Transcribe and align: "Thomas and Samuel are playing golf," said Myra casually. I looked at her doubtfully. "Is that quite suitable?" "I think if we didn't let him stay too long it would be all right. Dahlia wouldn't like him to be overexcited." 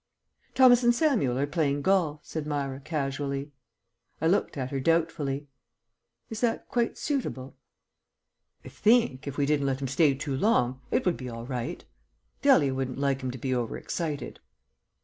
"Thomas 0.55 0.83
and 0.83 0.95
Samuel 0.95 1.37
are 1.37 1.45
playing 1.45 1.83
golf," 1.83 2.21
said 2.23 2.47
Myra 2.47 2.79
casually. 2.79 3.51
I 4.19 4.25
looked 4.25 4.57
at 4.57 4.71
her 4.71 4.79
doubtfully. 4.79 5.45
"Is 6.31 6.41
that 6.41 6.67
quite 6.69 6.97
suitable?" 6.97 7.55
"I 8.65 8.69
think 8.69 9.27
if 9.27 9.37
we 9.37 9.45
didn't 9.45 9.67
let 9.67 9.79
him 9.79 9.87
stay 9.87 10.15
too 10.15 10.35
long 10.35 10.81
it 10.89 11.05
would 11.05 11.17
be 11.17 11.29
all 11.29 11.45
right. 11.45 11.85
Dahlia 12.41 12.73
wouldn't 12.73 12.97
like 12.97 13.21
him 13.21 13.29
to 13.29 13.37
be 13.37 13.53
overexcited." 13.53 14.39